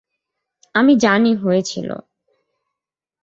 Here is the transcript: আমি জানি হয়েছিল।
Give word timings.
আমি 0.75 0.93
জানি 0.97 1.31
হয়েছিল। 1.35 1.89